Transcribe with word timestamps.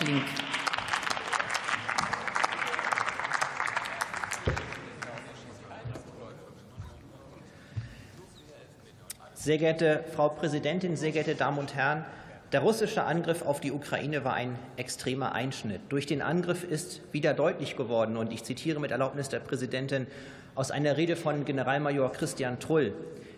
Klink. 0.00 0.24
Sehr 9.34 9.58
geehrte 9.58 10.04
Frau 10.14 10.28
Präsidentin, 10.28 10.96
sehr 10.96 11.12
geehrte 11.12 11.34
Damen 11.34 11.58
und 11.58 11.74
Herren! 11.74 12.04
Der 12.52 12.60
russische 12.60 13.04
Angriff 13.04 13.42
auf 13.42 13.60
die 13.60 13.72
Ukraine 13.72 14.24
war 14.24 14.34
ein 14.34 14.56
extremer 14.76 15.32
Einschnitt. 15.32 15.80
Durch 15.88 16.06
den 16.06 16.22
Angriff 16.22 16.62
ist 16.62 17.00
wieder 17.12 17.34
deutlich 17.34 17.76
geworden, 17.76 18.16
und 18.16 18.32
ich 18.32 18.44
zitiere 18.44 18.80
mit 18.80 18.90
Erlaubnis 18.90 19.28
der 19.28 19.40
Präsidentin 19.40 20.06
aus 20.54 20.70
einer 20.70 20.96
Rede 20.96 21.16
von 21.16 21.44
Generalmajor 21.44 22.12
Christian 22.12 22.60
Trull, 22.60 22.92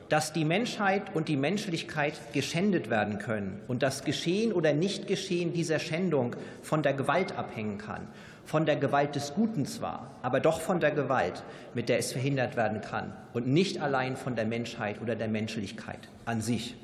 dass 0.08 0.32
die 0.32 0.44
Menschheit 0.44 1.14
und 1.14 1.28
die 1.28 1.36
Menschlichkeit 1.36 2.14
geschändet 2.32 2.88
werden 2.88 3.18
können 3.18 3.60
und 3.68 3.82
das 3.82 4.04
Geschehen 4.04 4.52
oder 4.52 4.72
Nichtgeschehen 4.72 5.52
dieser 5.52 5.78
Schändung 5.78 6.34
von 6.62 6.82
der 6.82 6.94
Gewalt 6.94 7.36
abhängen 7.36 7.78
kann. 7.78 8.08
Von 8.46 8.64
der 8.64 8.76
Gewalt 8.76 9.14
des 9.14 9.34
Guten 9.34 9.66
zwar, 9.66 10.10
aber 10.22 10.40
doch 10.40 10.62
von 10.62 10.80
der 10.80 10.90
Gewalt, 10.90 11.42
mit 11.74 11.90
der 11.90 11.98
es 11.98 12.12
verhindert 12.12 12.56
werden 12.56 12.80
kann 12.80 13.12
und 13.34 13.46
nicht 13.46 13.82
allein 13.82 14.16
von 14.16 14.36
der 14.36 14.46
Menschheit 14.46 15.02
oder 15.02 15.16
der 15.16 15.28
Menschlichkeit 15.28 16.08
an 16.24 16.40
sich. 16.40 16.74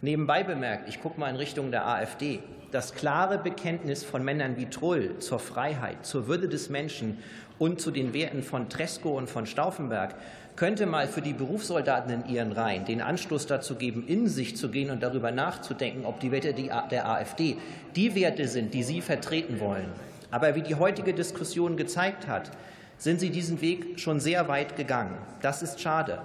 Nebenbei 0.00 0.42
bemerkt, 0.42 0.88
ich 0.88 1.02
gucke 1.02 1.20
mal 1.20 1.28
in 1.28 1.36
Richtung 1.36 1.70
der 1.70 1.86
AfD, 1.86 2.40
das 2.70 2.94
klare 2.94 3.38
Bekenntnis 3.38 4.04
von 4.04 4.24
Männern 4.24 4.56
wie 4.56 4.66
Trull 4.66 5.18
zur 5.18 5.38
Freiheit, 5.38 6.06
zur 6.06 6.28
Würde 6.28 6.48
des 6.48 6.68
Menschen 6.68 7.18
und 7.58 7.80
zu 7.80 7.90
den 7.90 8.14
Werten 8.14 8.42
von 8.42 8.68
Tresco 8.68 9.16
und 9.16 9.28
von 9.28 9.46
Stauffenberg 9.46 10.14
könnte 10.56 10.86
mal 10.86 11.08
für 11.08 11.22
die 11.22 11.32
Berufssoldaten 11.32 12.12
in 12.12 12.28
ihren 12.28 12.52
Reihen 12.52 12.84
den 12.84 13.00
Anstoß 13.00 13.46
dazu 13.46 13.76
geben, 13.76 14.04
in 14.06 14.28
sich 14.28 14.56
zu 14.56 14.68
gehen 14.68 14.90
und 14.90 15.02
darüber 15.02 15.30
nachzudenken, 15.30 16.04
ob 16.04 16.20
die 16.20 16.32
Werte 16.32 16.52
der 16.52 17.08
AfD 17.08 17.56
die 17.96 18.14
Werte 18.14 18.46
sind, 18.46 18.74
die 18.74 18.82
sie 18.82 19.00
vertreten 19.00 19.58
wollen. 19.60 19.88
Aber 20.30 20.54
wie 20.54 20.62
die 20.62 20.74
heutige 20.74 21.14
Diskussion 21.14 21.76
gezeigt 21.76 22.28
hat, 22.28 22.50
sind 22.98 23.20
sie 23.20 23.30
diesen 23.30 23.60
Weg 23.62 23.98
schon 23.98 24.20
sehr 24.20 24.48
weit 24.48 24.76
gegangen. 24.76 25.16
Das 25.40 25.62
ist 25.62 25.80
schade. 25.80 26.20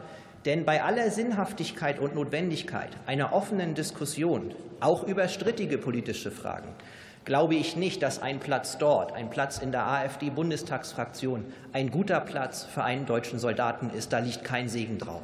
Denn 0.45 0.63
bei 0.63 0.83
aller 0.83 1.09
Sinnhaftigkeit 1.09 1.97
und 1.97 2.13
Notwendigkeit 2.13 2.89
einer 3.07 3.33
offenen 3.33 3.73
Diskussion, 3.73 4.53
auch 4.79 5.01
über 5.01 5.27
strittige 5.27 5.79
politische 5.79 6.29
Fragen, 6.29 6.67
glaube 7.25 7.55
ich 7.55 7.75
nicht, 7.75 8.03
dass 8.03 8.21
ein 8.21 8.39
Platz 8.39 8.77
dort, 8.77 9.11
ein 9.13 9.31
Platz 9.31 9.57
in 9.57 9.71
der 9.71 9.87
AfD-Bundestagsfraktion, 9.87 11.45
ein 11.73 11.89
guter 11.89 12.19
Platz 12.19 12.63
für 12.63 12.83
einen 12.83 13.07
deutschen 13.07 13.39
Soldaten 13.39 13.89
ist. 13.89 14.13
Da 14.13 14.19
liegt 14.19 14.43
kein 14.43 14.69
Segen 14.69 14.99
drauf. 14.99 15.23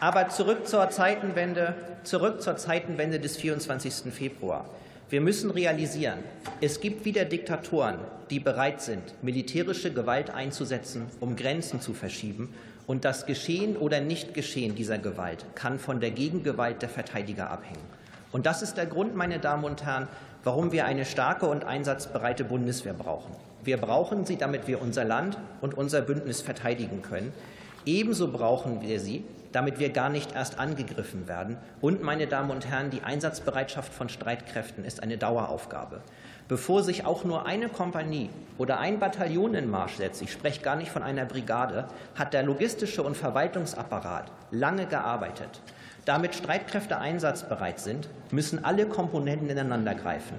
Aber 0.00 0.28
zurück 0.28 0.66
zur 0.66 0.90
Zeitenwende, 0.90 1.74
zurück 2.02 2.42
zur 2.42 2.56
Zeitenwende 2.56 3.18
des 3.18 3.38
24. 3.38 4.12
Februar. 4.12 4.66
Wir 5.12 5.20
müssen 5.20 5.50
realisieren, 5.50 6.20
es 6.62 6.80
gibt 6.80 7.04
wieder 7.04 7.26
Diktatoren, 7.26 7.98
die 8.30 8.40
bereit 8.40 8.80
sind, 8.80 9.02
militärische 9.22 9.92
Gewalt 9.92 10.30
einzusetzen, 10.30 11.04
um 11.20 11.36
Grenzen 11.36 11.82
zu 11.82 11.92
verschieben 11.92 12.54
und 12.86 13.04
das 13.04 13.26
Geschehen 13.26 13.76
oder 13.76 14.00
Nichtgeschehen 14.00 14.74
dieser 14.74 14.96
Gewalt 14.96 15.44
kann 15.54 15.78
von 15.78 16.00
der 16.00 16.12
Gegengewalt 16.12 16.80
der 16.80 16.88
Verteidiger 16.88 17.50
abhängen. 17.50 17.84
Und 18.32 18.46
das 18.46 18.62
ist 18.62 18.78
der 18.78 18.86
Grund, 18.86 19.14
meine 19.14 19.38
Damen 19.38 19.64
und 19.64 19.84
Herren, 19.84 20.08
warum 20.44 20.72
wir 20.72 20.86
eine 20.86 21.04
starke 21.04 21.44
und 21.44 21.66
einsatzbereite 21.66 22.44
Bundeswehr 22.44 22.94
brauchen. 22.94 23.36
Wir 23.64 23.76
brauchen 23.76 24.24
sie, 24.24 24.38
damit 24.38 24.66
wir 24.66 24.80
unser 24.80 25.04
Land 25.04 25.36
und 25.60 25.74
unser 25.76 26.00
Bündnis 26.00 26.40
verteidigen 26.40 27.02
können. 27.02 27.34
Ebenso 27.84 28.30
brauchen 28.30 28.80
wir 28.80 29.00
sie, 29.00 29.24
damit 29.52 29.78
wir 29.78 29.90
gar 29.90 30.08
nicht 30.08 30.34
erst 30.34 30.58
angegriffen 30.58 31.28
werden. 31.28 31.56
Und, 31.80 32.02
meine 32.02 32.26
Damen 32.26 32.50
und 32.50 32.66
Herren, 32.66 32.90
die 32.90 33.02
Einsatzbereitschaft 33.02 33.92
von 33.92 34.08
Streitkräften 34.08 34.84
ist 34.84 35.02
eine 35.02 35.18
Daueraufgabe. 35.18 36.00
Bevor 36.48 36.82
sich 36.82 37.06
auch 37.06 37.24
nur 37.24 37.46
eine 37.46 37.68
Kompanie 37.68 38.30
oder 38.58 38.78
ein 38.78 38.98
Bataillon 38.98 39.54
in 39.54 39.70
Marsch 39.70 39.96
setzt, 39.96 40.22
ich 40.22 40.32
spreche 40.32 40.60
gar 40.60 40.76
nicht 40.76 40.90
von 40.90 41.02
einer 41.02 41.24
Brigade, 41.24 41.86
hat 42.14 42.34
der 42.34 42.42
logistische 42.42 43.02
und 43.02 43.16
Verwaltungsapparat 43.16 44.30
lange 44.50 44.86
gearbeitet. 44.86 45.60
Damit 46.04 46.34
Streitkräfte 46.34 46.98
einsatzbereit 46.98 47.78
sind, 47.78 48.08
müssen 48.32 48.64
alle 48.64 48.86
Komponenten 48.86 49.48
ineinandergreifen. 49.48 50.36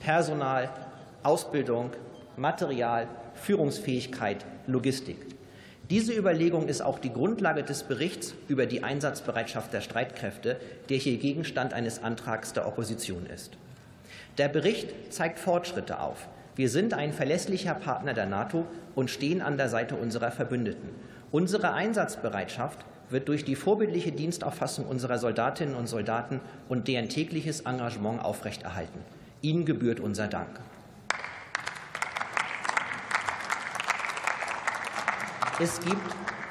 Personal, 0.00 0.70
Ausbildung, 1.22 1.90
Material, 2.36 3.06
Führungsfähigkeit, 3.34 4.44
Logistik. 4.66 5.31
Diese 5.90 6.12
Überlegung 6.12 6.68
ist 6.68 6.80
auch 6.80 6.98
die 6.98 7.12
Grundlage 7.12 7.64
des 7.64 7.82
Berichts 7.82 8.34
über 8.48 8.66
die 8.66 8.82
Einsatzbereitschaft 8.82 9.72
der 9.72 9.80
Streitkräfte, 9.80 10.56
der 10.88 10.96
hier 10.96 11.18
Gegenstand 11.18 11.74
eines 11.74 12.02
Antrags 12.02 12.52
der 12.52 12.66
Opposition 12.66 13.26
ist. 13.26 13.56
Der 14.38 14.48
Bericht 14.48 15.12
zeigt 15.12 15.38
Fortschritte 15.38 16.00
auf. 16.00 16.28
Wir 16.56 16.70
sind 16.70 16.94
ein 16.94 17.12
verlässlicher 17.12 17.74
Partner 17.74 18.14
der 18.14 18.26
NATO 18.26 18.66
und 18.94 19.10
stehen 19.10 19.42
an 19.42 19.56
der 19.56 19.68
Seite 19.68 19.96
unserer 19.96 20.30
Verbündeten. 20.30 20.88
Unsere 21.30 21.72
Einsatzbereitschaft 21.72 22.78
wird 23.10 23.28
durch 23.28 23.44
die 23.44 23.56
vorbildliche 23.56 24.12
Dienstauffassung 24.12 24.86
unserer 24.86 25.18
Soldatinnen 25.18 25.74
und 25.74 25.86
Soldaten 25.86 26.40
und 26.68 26.88
deren 26.88 27.08
tägliches 27.08 27.60
Engagement 27.60 28.24
aufrechterhalten. 28.24 29.00
Ihnen 29.42 29.64
gebührt 29.64 30.00
unser 30.00 30.28
Dank. 30.28 30.60
Es 35.60 35.80
gibt, 35.80 36.00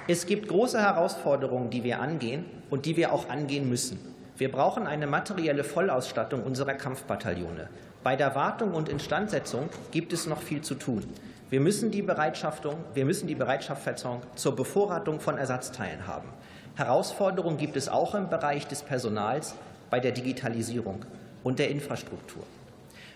es 0.07 0.27
gibt 0.27 0.47
große 0.47 0.79
Herausforderungen, 0.79 1.71
die 1.71 1.83
wir 1.83 1.99
angehen 1.99 2.45
und 2.69 2.85
die 2.85 2.95
wir 2.97 3.11
auch 3.11 3.29
angehen 3.29 3.67
müssen. 3.67 3.99
Wir 4.37 4.51
brauchen 4.51 4.85
eine 4.85 5.07
materielle 5.07 5.63
Vollausstattung 5.63 6.43
unserer 6.43 6.75
Kampfbataillone. 6.75 7.67
Bei 8.03 8.15
der 8.15 8.35
Wartung 8.35 8.73
und 8.73 8.89
Instandsetzung 8.89 9.69
gibt 9.89 10.13
es 10.13 10.27
noch 10.27 10.41
viel 10.41 10.61
zu 10.61 10.75
tun. 10.75 11.03
Wir 11.49 11.59
müssen 11.59 11.89
die, 11.89 12.07
wir 12.07 13.05
müssen 13.05 13.27
die 13.27 13.35
Bereitschaft 13.35 14.05
zur 14.35 14.55
Bevorratung 14.55 15.19
von 15.19 15.37
Ersatzteilen 15.37 16.05
haben. 16.05 16.29
Herausforderungen 16.75 17.57
gibt 17.57 17.75
es 17.77 17.89
auch 17.89 18.13
im 18.13 18.29
Bereich 18.29 18.67
des 18.67 18.83
Personals, 18.83 19.55
bei 19.89 19.99
der 19.99 20.11
Digitalisierung 20.11 21.03
und 21.43 21.59
der 21.59 21.69
Infrastruktur. 21.69 22.43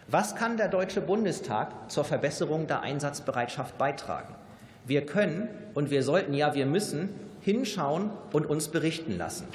Was 0.08 0.36
kann 0.36 0.58
der 0.58 0.68
Deutsche 0.68 1.02
Bundestag 1.02 1.90
zur 1.90 2.04
Verbesserung 2.04 2.68
der 2.68 2.82
Einsatzbereitschaft 2.82 3.78
beitragen? 3.78 4.36
Wir 4.88 5.06
können 5.06 5.48
und 5.74 5.90
wir 5.90 6.04
sollten, 6.04 6.34
ja, 6.34 6.54
wir 6.54 6.66
müssen 6.66 7.10
hinschauen 7.42 8.10
und 8.32 8.46
uns 8.46 8.70
berichten 8.70 9.18
lassen. 9.18 9.48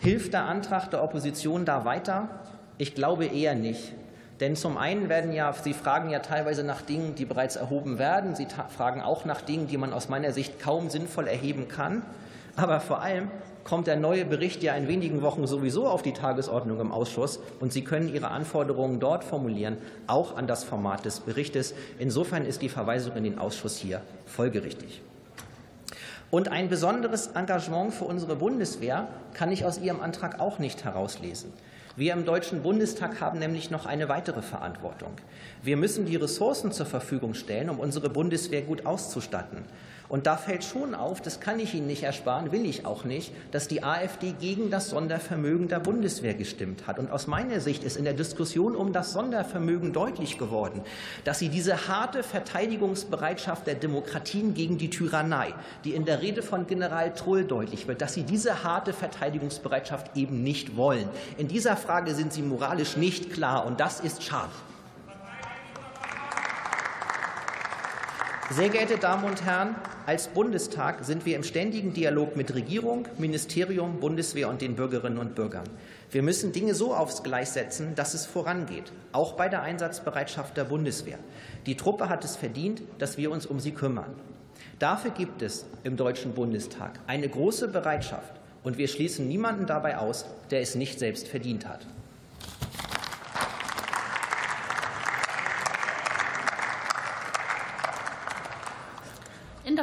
Hilft 0.00 0.32
der 0.32 0.44
Antrag 0.44 0.90
der 0.90 1.02
Opposition 1.02 1.64
da 1.64 1.84
weiter? 1.84 2.28
Ich 2.78 2.94
glaube 2.94 3.26
eher 3.26 3.54
nicht. 3.54 3.92
Denn 4.40 4.54
zum 4.54 4.76
einen 4.76 5.08
werden 5.08 5.32
ja, 5.32 5.52
Sie 5.52 5.72
fragen 5.72 6.10
ja 6.10 6.18
teilweise 6.18 6.62
nach 6.62 6.82
Dingen, 6.82 7.14
die 7.14 7.24
bereits 7.24 7.56
erhoben 7.56 7.98
werden. 7.98 8.34
Sie 8.34 8.46
fragen 8.68 9.00
auch 9.00 9.24
nach 9.24 9.40
Dingen, 9.40 9.66
die 9.66 9.78
man 9.78 9.94
aus 9.94 10.10
meiner 10.10 10.32
Sicht 10.32 10.60
kaum 10.60 10.90
sinnvoll 10.90 11.26
erheben 11.26 11.68
kann. 11.68 12.02
Aber 12.56 12.80
vor 12.80 13.02
allem 13.02 13.30
kommt 13.64 13.86
der 13.86 13.96
neue 13.96 14.24
Bericht 14.24 14.62
ja 14.62 14.74
in 14.74 14.88
wenigen 14.88 15.22
Wochen 15.22 15.46
sowieso 15.46 15.86
auf 15.86 16.02
die 16.02 16.12
Tagesordnung 16.12 16.80
im 16.80 16.92
Ausschuss. 16.92 17.40
Und 17.60 17.72
Sie 17.72 17.84
können 17.84 18.12
Ihre 18.12 18.28
Anforderungen 18.28 18.98
dort 18.98 19.24
formulieren, 19.24 19.76
auch 20.06 20.36
an 20.36 20.46
das 20.46 20.64
Format 20.64 21.04
des 21.04 21.20
Berichtes. 21.20 21.74
Insofern 21.98 22.46
ist 22.46 22.62
die 22.62 22.68
Verweisung 22.68 23.16
in 23.16 23.24
den 23.24 23.38
Ausschuss 23.38 23.76
hier 23.76 24.00
folgerichtig. 24.24 25.02
Und 26.30 26.48
ein 26.48 26.68
besonderes 26.68 27.28
Engagement 27.28 27.94
für 27.94 28.04
unsere 28.04 28.36
Bundeswehr 28.36 29.08
kann 29.34 29.52
ich 29.52 29.64
aus 29.64 29.78
Ihrem 29.78 30.00
Antrag 30.00 30.40
auch 30.40 30.58
nicht 30.58 30.84
herauslesen. 30.84 31.52
Wir 31.98 32.12
im 32.12 32.24
Deutschen 32.24 32.62
Bundestag 32.62 33.20
haben 33.20 33.38
nämlich 33.38 33.70
noch 33.70 33.86
eine 33.86 34.08
weitere 34.08 34.42
Verantwortung. 34.42 35.12
Wir 35.62 35.76
müssen 35.76 36.04
die 36.04 36.16
Ressourcen 36.16 36.70
zur 36.70 36.84
Verfügung 36.84 37.32
stellen, 37.32 37.70
um 37.70 37.78
unsere 37.78 38.10
Bundeswehr 38.10 38.62
gut 38.62 38.84
auszustatten. 38.84 39.64
Und 40.08 40.26
da 40.26 40.36
fällt 40.36 40.64
schon 40.64 40.94
auf, 40.94 41.20
das 41.20 41.40
kann 41.40 41.58
ich 41.58 41.74
Ihnen 41.74 41.86
nicht 41.86 42.02
ersparen, 42.02 42.52
will 42.52 42.64
ich 42.64 42.86
auch 42.86 43.04
nicht, 43.04 43.32
dass 43.50 43.68
die 43.68 43.82
AfD 43.82 44.32
gegen 44.32 44.70
das 44.70 44.90
Sondervermögen 44.90 45.68
der 45.68 45.80
Bundeswehr 45.80 46.34
gestimmt 46.34 46.86
hat. 46.86 46.98
Und 46.98 47.10
aus 47.10 47.26
meiner 47.26 47.60
Sicht 47.60 47.82
ist 47.82 47.96
in 47.96 48.04
der 48.04 48.14
Diskussion 48.14 48.76
um 48.76 48.92
das 48.92 49.12
Sondervermögen 49.12 49.92
deutlich 49.92 50.38
geworden, 50.38 50.82
dass 51.24 51.38
sie 51.38 51.48
diese 51.48 51.88
harte 51.88 52.22
Verteidigungsbereitschaft 52.22 53.66
der 53.66 53.74
Demokratien 53.74 54.54
gegen 54.54 54.78
die 54.78 54.90
Tyrannei, 54.90 55.54
die 55.84 55.94
in 55.94 56.04
der 56.04 56.22
Rede 56.22 56.42
von 56.42 56.66
General 56.66 57.12
Trull 57.14 57.44
deutlich 57.44 57.88
wird, 57.88 58.00
dass 58.00 58.14
sie 58.14 58.22
diese 58.22 58.62
harte 58.62 58.92
Verteidigungsbereitschaft 58.92 60.16
eben 60.16 60.42
nicht 60.42 60.76
wollen. 60.76 61.08
In 61.36 61.48
dieser 61.48 61.76
Frage 61.76 62.14
sind 62.14 62.32
sie 62.32 62.42
moralisch 62.42 62.96
nicht 62.96 63.32
klar, 63.32 63.66
und 63.66 63.80
das 63.80 64.00
ist 64.00 64.22
schade. 64.22 64.50
Sehr 68.50 68.68
geehrte 68.68 68.96
Damen 68.96 69.24
und 69.24 69.44
Herren, 69.44 69.74
als 70.06 70.28
Bundestag 70.28 71.04
sind 71.04 71.26
wir 71.26 71.34
im 71.34 71.42
ständigen 71.42 71.92
Dialog 71.92 72.36
mit 72.36 72.54
Regierung, 72.54 73.08
Ministerium, 73.18 73.98
Bundeswehr 73.98 74.48
und 74.48 74.60
den 74.60 74.76
Bürgerinnen 74.76 75.18
und 75.18 75.34
Bürgern. 75.34 75.68
Wir 76.12 76.22
müssen 76.22 76.52
Dinge 76.52 76.76
so 76.76 76.94
aufs 76.94 77.24
Gleis 77.24 77.54
setzen, 77.54 77.96
dass 77.96 78.14
es 78.14 78.24
vorangeht, 78.24 78.92
auch 79.10 79.32
bei 79.32 79.48
der 79.48 79.62
Einsatzbereitschaft 79.62 80.56
der 80.56 80.62
Bundeswehr. 80.64 81.18
Die 81.66 81.76
Truppe 81.76 82.08
hat 82.08 82.24
es 82.24 82.36
verdient, 82.36 82.82
dass 82.98 83.18
wir 83.18 83.32
uns 83.32 83.46
um 83.46 83.58
sie 83.58 83.72
kümmern. 83.72 84.14
Dafür 84.78 85.10
gibt 85.10 85.42
es 85.42 85.66
im 85.82 85.96
Deutschen 85.96 86.32
Bundestag 86.32 87.00
eine 87.08 87.28
große 87.28 87.66
Bereitschaft, 87.66 88.36
Und 88.66 88.78
wir 88.78 88.88
schließen 88.88 89.28
niemanden 89.28 89.66
dabei 89.66 89.96
aus, 89.96 90.24
der 90.50 90.60
es 90.60 90.74
nicht 90.74 90.98
selbst 90.98 91.28
verdient 91.28 91.68
hat. 91.68 91.86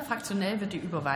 Interfraktionell 0.03 0.59
wird 0.59 0.73
die 0.73 0.79
Überweisung 0.79 1.13